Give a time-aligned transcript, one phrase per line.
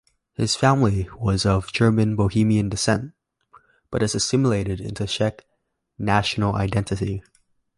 [0.33, 3.11] His family was of German Bohemian descent,
[3.91, 5.45] but has assimilated into Czech
[5.99, 7.21] national identity.